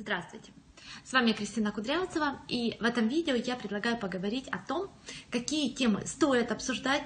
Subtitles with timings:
[0.00, 0.50] Здравствуйте!
[1.04, 4.90] С вами Кристина Кудрявцева, и в этом видео я предлагаю поговорить о том,
[5.30, 7.04] какие темы стоит обсуждать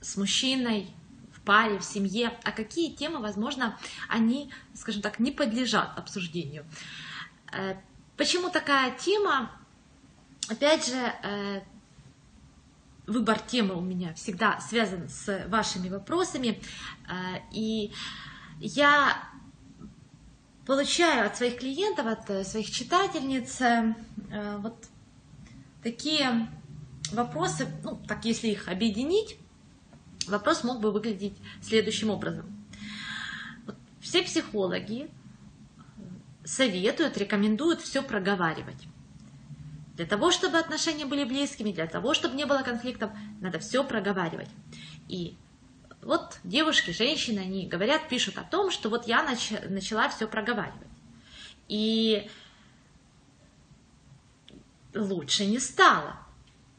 [0.00, 0.88] с мужчиной
[1.34, 6.64] в паре, в семье, а какие темы, возможно, они, скажем так, не подлежат обсуждению.
[7.52, 7.74] Э,
[8.16, 9.50] почему такая тема?
[10.48, 11.60] Опять же, э,
[13.06, 16.58] выбор темы у меня всегда связан с вашими вопросами,
[17.06, 17.92] э, и
[18.60, 19.29] я
[20.66, 23.94] получаю от своих клиентов, от э, своих читательниц э,
[24.30, 24.76] э, вот
[25.82, 26.48] такие
[27.12, 29.36] вопросы, ну, так если их объединить,
[30.26, 32.66] вопрос мог бы выглядеть следующим образом.
[33.66, 35.10] Вот все психологи
[36.44, 38.86] советуют, рекомендуют все проговаривать.
[39.96, 44.48] Для того, чтобы отношения были близкими, для того, чтобы не было конфликтов, надо все проговаривать.
[45.08, 45.36] И
[46.02, 50.88] вот девушки, женщины, они говорят, пишут о том, что вот я нач начала все проговаривать.
[51.68, 52.30] И
[54.94, 56.16] лучше не стало.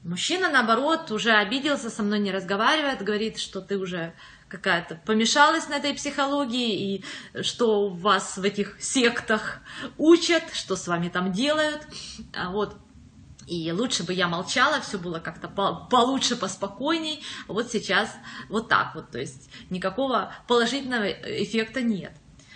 [0.04, 4.14] Мужчина, наоборот, уже обиделся, со мной не разговаривает, говорит, что ты уже
[4.48, 9.60] какая-то помешалась на этой психологии, и что вас в этих сектах
[9.98, 11.88] учат, что с вами там делают.
[12.34, 12.76] А вот
[13.48, 17.24] и лучше бы я молчала, все было как-то получше, поспокойней.
[17.48, 18.14] Вот сейчас
[18.50, 22.14] вот так вот, то есть никакого положительного эффекта нет.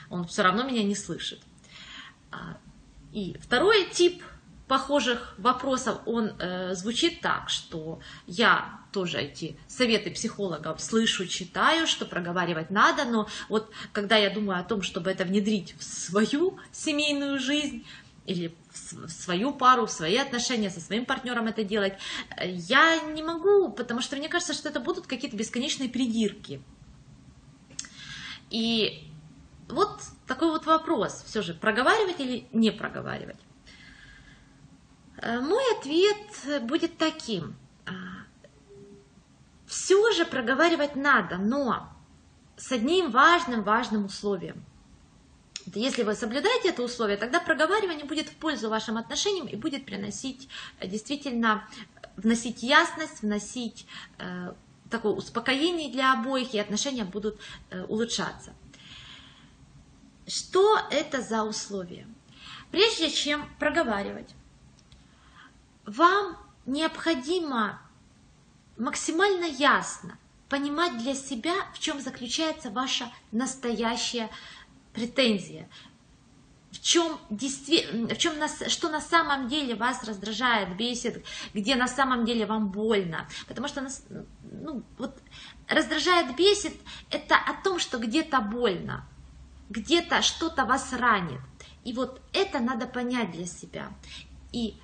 [0.10, 1.42] Он все равно меня не слышит.
[2.32, 2.58] А,
[3.12, 4.24] и второй тип
[4.68, 12.06] похожих вопросов, он э, звучит так, что я тоже эти советы психологов слышу, читаю, что
[12.06, 17.40] проговаривать надо, но вот когда я думаю о том, чтобы это внедрить в свою семейную
[17.40, 17.86] жизнь,
[18.26, 21.94] или свою пару, в свои отношения со своим партнером это делать,
[22.42, 26.62] я не могу, потому что мне кажется, что это будут какие-то бесконечные придирки.
[28.50, 29.10] И
[29.70, 33.40] вот такой вот вопрос, все же, проговаривать или не проговаривать?
[35.18, 37.56] Э, мой ответ будет таким.
[37.86, 37.92] А,
[39.66, 41.90] все же проговаривать надо, но
[42.56, 44.64] с одним важным, важным условием–
[45.74, 50.48] если вы соблюдаете это условие, тогда проговаривание будет в пользу вашим отношениям и будет приносить
[50.80, 51.68] э, действительно,
[52.18, 53.88] вносить ясность, вносить
[54.20, 54.54] э,
[54.90, 57.40] такое успокоение для обоих, и отношения будут
[57.72, 58.54] э, улучшаться.
[60.28, 62.08] Что это за условия?
[62.72, 64.36] Прежде чем проговаривать,
[65.86, 67.80] вам необходимо
[68.78, 70.18] максимально ясно
[70.50, 74.30] понимать для себя, в чем заключается ваша настоящая
[74.96, 75.70] претензия,
[76.72, 82.26] в чем, в чем нас, что на самом деле вас раздражает, бесит, где на самом
[82.26, 83.28] деле вам больно.
[83.48, 84.06] Потому что нас,
[84.44, 85.18] ну, вот,
[85.68, 86.74] раздражает, бесит,
[87.10, 89.08] это о том, что где-то больно,
[89.70, 91.40] где-то что-то вас ранит.
[91.86, 93.92] И вот это надо понять для себя.
[94.52, 94.76] И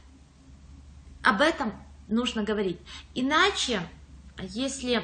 [1.23, 1.73] об этом
[2.07, 2.79] нужно говорить.
[3.15, 3.81] Иначе,
[4.39, 5.03] если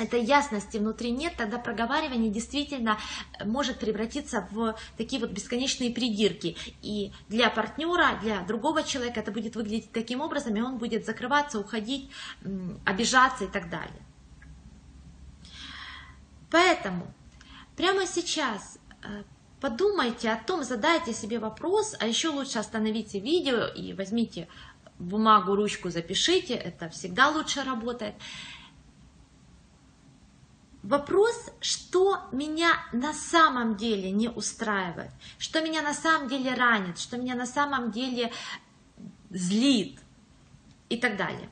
[0.00, 2.98] этой ясности внутри нет, тогда проговаривание действительно
[3.44, 6.56] может превратиться в такие вот бесконечные придирки.
[6.82, 11.58] И для партнера, для другого человека это будет выглядеть таким образом, и он будет закрываться,
[11.58, 12.10] уходить,
[12.84, 14.02] обижаться и так далее.
[16.50, 17.12] Поэтому
[17.76, 19.22] прямо сейчас э,
[19.60, 24.48] подумайте о том, задайте себе вопрос, а еще лучше остановите видео и возьмите
[24.98, 28.14] бумагу, ручку, запишите, это всегда лучше работает.
[30.88, 37.18] Вопрос, что меня на самом деле не устраивает, что меня на самом деле ранит, что
[37.18, 38.32] меня на самом деле
[39.28, 40.00] злит
[40.88, 41.50] и так далее.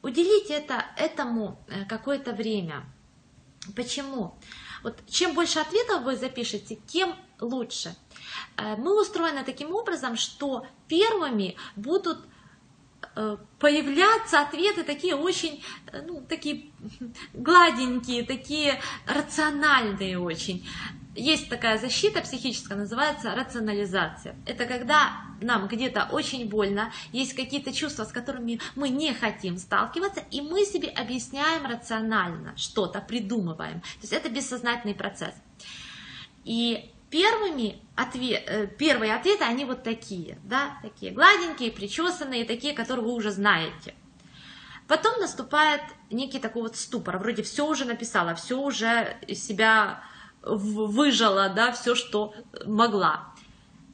[0.00, 2.86] Уделите это, этому э, какое-то время.
[3.76, 4.34] Почему?
[4.82, 7.94] Вот чем больше ответов вы запишете, тем лучше.
[8.56, 12.24] Э, мы устроены таким образом, что первыми будут
[13.58, 16.72] появляться ответы такие очень, э, ну, такие
[17.32, 20.66] гладенькие, такие рациональные очень.
[21.16, 24.34] Есть такая защита психическая, называется рационализация.
[24.46, 30.24] Это когда нам где-то очень больно, есть какие-то чувства, с которыми мы не хотим сталкиваться,
[30.32, 33.80] и мы себе объясняем рационально что-то, придумываем.
[33.80, 35.34] То есть это бессознательный процесс.
[36.44, 43.06] И первыми ответ, э, первые ответы, они вот такие, да, такие гладенькие, причесанные, такие, которые
[43.06, 43.94] вы уже знаете.
[44.88, 45.80] Потом наступает
[46.10, 50.02] некий такой вот ступор, вроде все уже написала, все уже из себя
[50.42, 52.34] выжила, да, все, что
[52.66, 53.32] могла.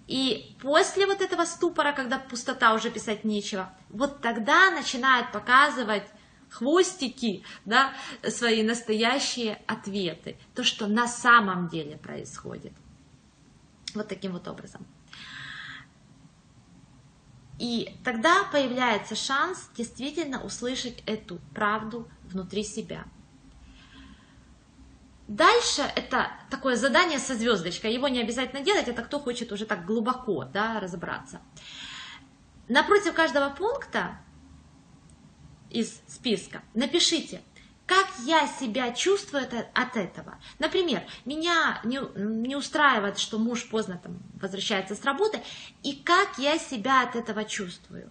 [0.07, 6.05] И после вот этого ступора, когда пустота уже писать нечего, вот тогда начинает показывать
[6.49, 7.93] хвостики, да,
[8.27, 12.73] свои настоящие ответы, то, что на самом деле происходит.
[13.95, 14.87] Вот таким вот образом.
[17.59, 23.05] И тогда появляется шанс действительно услышать эту правду внутри себя.
[25.29, 27.93] Дальше это такое задание со звездочкой.
[27.93, 31.41] Его не обязательно делать, это кто хочет уже так глубоко да, разобраться.
[32.67, 34.19] Напротив каждого пункта
[35.69, 37.43] из списка напишите,
[37.91, 40.39] как я себя чувствую от этого.
[40.61, 45.43] Например, меня не, устраивает, что муж поздно там, возвращается с работы,
[45.83, 48.09] и как я себя от этого чувствую.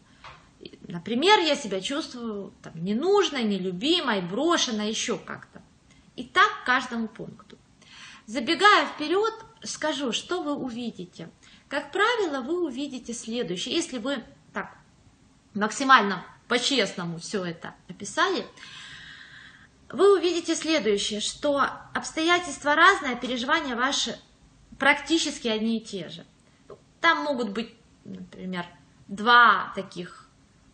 [0.81, 5.61] Например, я себя чувствую там, ненужной, нелюбимой, брошенной, еще как-то.
[6.17, 7.57] И так каждому пункту.
[8.25, 9.33] Забегая вперед,
[9.63, 11.29] скажу, что вы увидите.
[11.69, 13.75] Как правило, вы увидите следующее.
[13.75, 14.75] Если вы так
[15.53, 18.45] максимально по-честному все это описали,
[19.91, 21.61] вы увидите следующее, что
[21.93, 24.19] обстоятельства разные, а переживания ваши
[24.77, 26.25] практически одни и те же.
[27.01, 27.73] Там могут быть,
[28.05, 28.65] например,
[29.07, 30.29] два таких,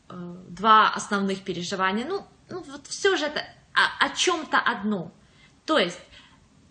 [0.10, 2.06] э, два основных переживания.
[2.06, 3.42] Ну, ну вот все же это
[3.74, 5.14] о, о чем-то одном.
[5.66, 6.00] То есть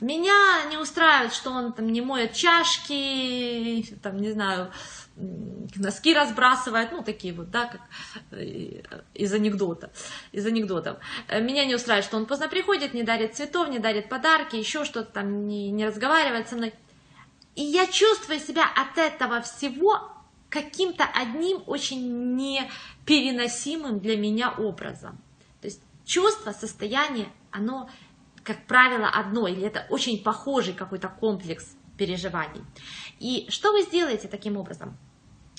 [0.00, 4.72] меня не устраивает, что он там не моет чашки, там, не знаю,
[5.76, 7.80] носки разбрасывает, ну, такие вот, да, как
[8.32, 8.82] э,
[9.14, 9.90] из анекдота,
[10.32, 10.98] из анекдотов.
[11.28, 14.84] Э, меня не устраивает, что он поздно приходит, не дарит цветов, не дарит подарки, еще
[14.84, 16.74] что-то там, не, не разговаривает со мной.
[17.54, 20.10] И я чувствую себя от этого всего
[20.48, 25.18] каким-то одним очень непереносимым для меня образом.
[25.60, 27.88] То есть чувство, состояние, оно,
[28.44, 32.62] как правило, одно, или это очень похожий какой-то комплекс переживаний.
[33.18, 34.96] И что вы сделаете таким образом?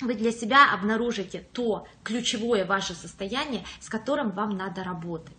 [0.00, 5.36] Вы для себя обнаружите то ключевое ваше состояние, с которым вам надо работать.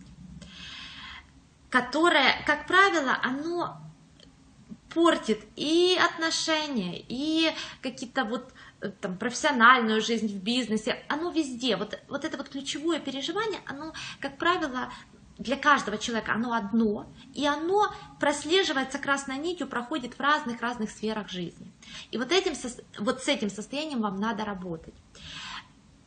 [1.70, 3.80] Которое, как правило, оно
[4.90, 7.52] портит и отношения, и
[7.82, 11.76] какие-то вот э, там, профессиональную жизнь в бизнесе, оно везде.
[11.76, 14.90] Вот, вот это вот ключевое переживание, оно, как правило,
[15.38, 21.72] для каждого человека оно одно, и оно прослеживается красной нитью, проходит в разных-разных сферах жизни.
[22.10, 22.54] И вот, этим,
[22.98, 24.94] вот с этим состоянием вам надо работать.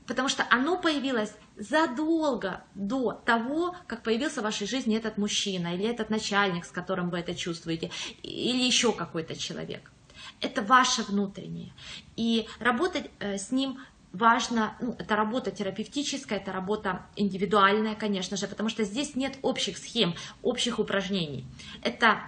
[0.06, 5.86] Потому что оно появилось задолго до того, как появился в вашей жизни этот мужчина, или
[5.86, 7.92] этот начальник, с которым вы это чувствуете,
[8.22, 9.90] или еще какой-то человек.
[10.42, 11.72] Это ваше внутреннее.
[12.18, 13.80] И работать э, с ним
[14.14, 19.78] важно, ну, это работа терапевтическая, это работа индивидуальная, конечно же, потому что здесь нет общих
[19.78, 21.46] схем, общих упражнений.
[21.82, 22.22] Это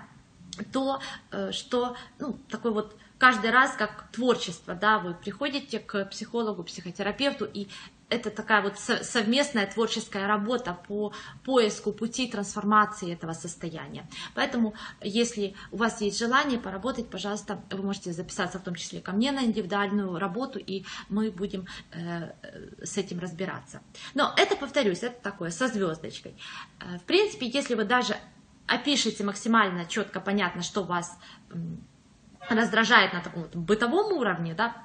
[0.72, 1.00] то,
[1.32, 7.46] э, что, ну, такой вот каждый раз как творчество, да, вы приходите к психологу, психотерапевту,
[7.46, 7.68] и
[8.10, 11.14] это такая вот совместная творческая работа по
[11.44, 14.08] поиску пути трансформации этого состояния.
[14.36, 19.12] Поэтому, если у вас есть желание поработать, пожалуйста, вы можете записаться в том числе ко
[19.12, 22.32] мне на индивидуальную работу, и мы будем э,
[22.84, 23.82] с этим разбираться.
[24.14, 26.36] Но это, повторюсь, это такое со звездочкой.
[26.80, 28.16] Э, в принципе, если вы даже
[28.68, 31.18] опишете максимально четко, понятно, что вас
[32.50, 34.76] раздражает на таком вот бытовом уровне, да,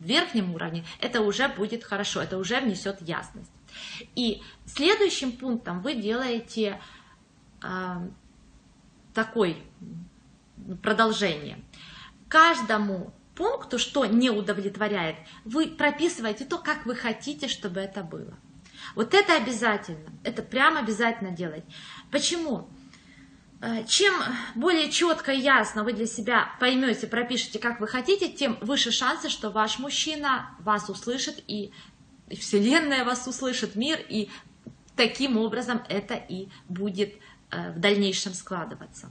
[0.00, 3.50] верхнем уровне, это уже будет хорошо, это уже внесет ясность.
[4.14, 6.80] И следующим пунктом вы делаете
[7.62, 8.08] э,
[9.14, 9.62] такой
[10.82, 11.58] продолжение.
[12.28, 18.36] Каждому пункту, что не удовлетворяет, вы прописываете то, как вы хотите, чтобы это было.
[18.94, 21.64] Вот это обязательно, это прямо обязательно делать.
[22.10, 22.68] Почему?
[23.60, 24.14] Э, чем
[24.54, 29.28] более четко и ясно вы для себя поймете, пропишите, как вы хотите, тем выше шансы,
[29.28, 31.72] что ваш мужчина вас услышит, и
[32.30, 34.28] Вселенная вас услышит, мир, и
[34.94, 37.14] таким образом это и будет
[37.50, 39.10] э, в дальнейшем складываться.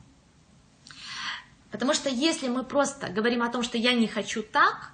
[1.70, 4.94] Потому что если мы просто говорим о том, что я не хочу так,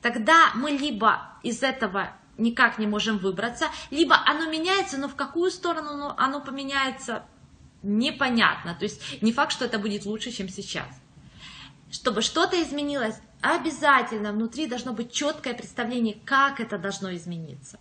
[0.00, 5.50] тогда мы либо из этого никак не можем выбраться, либо оно меняется, но в какую
[5.50, 7.24] сторону оно поменяется,
[7.82, 8.74] непонятно.
[8.74, 10.88] То есть не факт, что это будет лучше, чем сейчас.
[11.90, 17.78] Чтобы что-то изменилось, обязательно внутри должно быть четкое представление, как это должно измениться.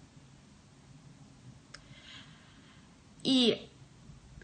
[3.24, 3.70] И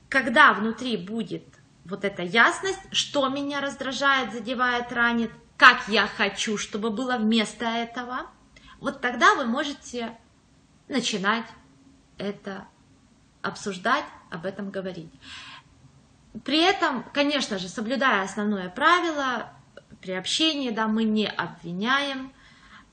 [0.10, 1.44] когда внутри будет
[1.86, 8.28] вот эта ясность, что меня раздражает, задевает, ранит, как я хочу, чтобы было вместо этого,
[8.80, 10.16] вот тогда вы можете
[10.88, 11.46] начинать
[12.18, 12.68] это
[13.42, 15.12] обсуждать, об этом говорить.
[16.44, 19.52] При этом, конечно же, соблюдая основное правило,
[20.02, 22.32] при общении, да, мы не обвиняем,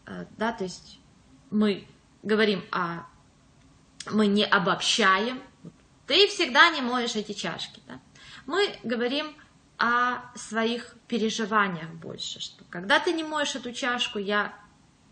[0.06, 0.98] э, да, то есть
[1.50, 1.86] мы
[2.22, 3.04] говорим о,
[4.10, 5.42] мы не обобщаем,
[6.06, 8.00] ты всегда не моешь эти чашки, да.
[8.46, 9.34] Мы говорим
[9.78, 14.54] о своих переживаниях больше, что когда ты не моешь эту чашку, я,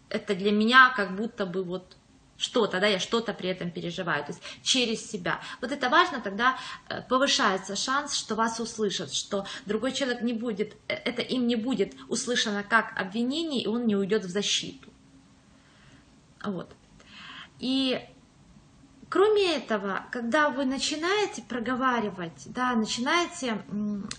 [0.08, 1.96] это для меня как будто бы вот
[2.36, 5.40] что-то, да, я что-то при этом переживаю, то есть через себя.
[5.60, 6.58] Вот это важно, тогда
[6.88, 11.56] э, повышается шанс, что вас услышат, что другой человек не будет, э, это им не
[11.56, 14.90] будет услышано как обвинение, и он не уйдет в защиту.
[16.44, 16.70] Вот.
[17.60, 18.00] И
[19.12, 23.62] Кроме этого, когда вы начинаете проговаривать, да, начинаете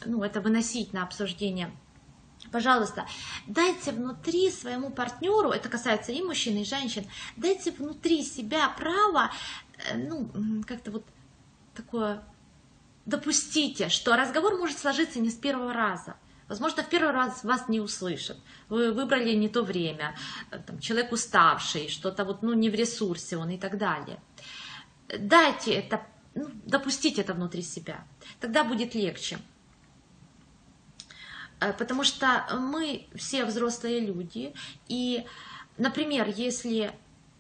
[0.06, 1.72] ну, это выносить на обсуждение,
[2.54, 3.06] пожалуйста,
[3.48, 7.06] дайте внутри своему партнеру, это касается и мужчин, и женщин,
[7.36, 9.32] дайте внутри себя право,
[9.90, 10.30] э, ну,
[10.66, 11.04] как-то вот
[11.76, 12.24] такое,
[13.06, 16.16] допустите, что разговор может сложиться не с первого раза.
[16.48, 18.38] Возможно, в первый раз вас не услышат.
[18.70, 20.16] Вы выбрали не то время,
[20.52, 24.20] э, там, человек уставший, что-то вот, ну, не в ресурсе он и так далее
[25.20, 26.06] дайте это,
[26.36, 28.06] ну, допустите это внутри себя,
[28.40, 29.40] тогда будет легче.
[31.64, 34.54] Э, потому что мы все взрослые люди,
[34.88, 35.26] и,
[35.78, 36.92] например, если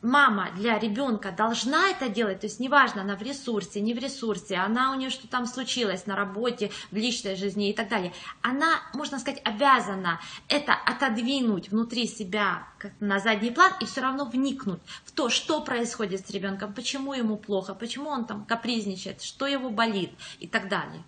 [0.02, 4.58] мама для ребенка должна это делать, то есть неважно, она в ресурсе, не в ресурсе,
[4.58, 8.82] она у нее что там случилось на работе, в личной жизни и так далее, она,
[8.94, 12.68] можно сказать, обязана это отодвинуть внутри себя
[13.00, 17.38] на задний план и все равно вникнуть в то, что происходит с ребенком, почему ему
[17.38, 21.04] плохо, почему он там капризничает, что его болит и так далее.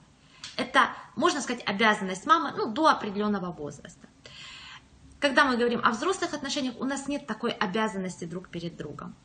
[0.58, 4.08] Это, можно сказать, обязанность мамы ну, до определенного возраста
[5.26, 9.16] когда мы говорим о взрослых отношениях, у нас нет такой обязанности друг перед другом.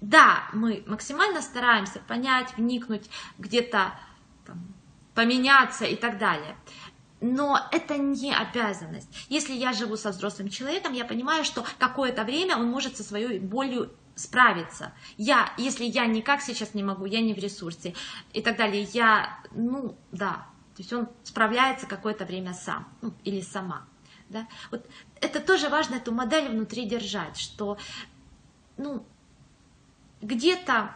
[0.00, 3.08] Да, мы максимально стараемся понять, вникнуть,
[3.38, 3.98] где-то
[5.14, 6.54] поменяться и так далее.
[7.20, 9.08] Но это не обязанность.
[9.28, 13.40] Если я живу со взрослым человеком, я понимаю, что какое-то время он может со своей
[13.40, 14.92] болью справиться.
[15.16, 17.94] Я, если я никак сейчас не могу, я не в ресурсе
[18.32, 20.46] и так далее, я, ну, да,
[20.78, 23.84] то есть он справляется какое-то время сам ну, или сама.
[24.28, 24.46] Да?
[24.70, 24.86] Вот
[25.20, 27.78] это тоже важно, эту модель внутри держать, что
[28.76, 29.04] ну,
[30.22, 30.94] где-то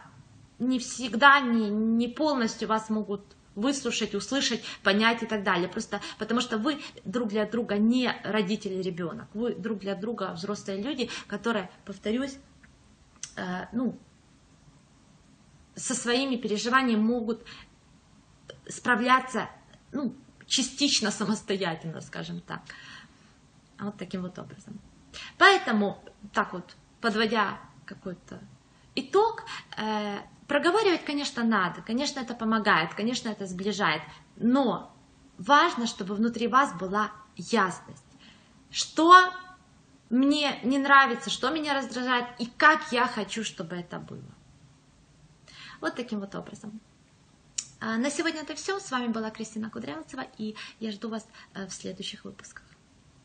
[0.57, 3.25] не всегда, не, не полностью вас могут
[3.55, 5.67] выслушать, услышать, понять и так далее.
[5.67, 10.81] Просто потому что вы друг для друга не родители ребенок, вы друг для друга взрослые
[10.81, 12.37] люди, которые, повторюсь,
[13.35, 13.99] э, ну,
[15.75, 17.45] со своими переживаниями могут
[18.69, 19.49] справляться
[19.93, 20.15] ну,
[20.47, 22.61] частично самостоятельно, скажем так.
[23.79, 24.79] Вот таким вот образом.
[25.37, 28.39] Поэтому, так вот, подводя какой-то
[28.95, 29.43] итог,
[29.77, 34.01] э, проговаривать, конечно, надо, конечно, это помогает, конечно, это сближает,
[34.35, 34.95] но
[35.37, 38.03] важно, чтобы внутри вас была ясность,
[38.71, 39.13] что
[40.09, 44.31] мне не нравится, что меня раздражает и как я хочу, чтобы это было.
[45.81, 46.79] Вот таким вот образом.
[47.85, 48.79] А на сегодня это все.
[48.79, 52.63] С вами была Кристина Кудрявцева, и я жду вас э, в следующих выпусках.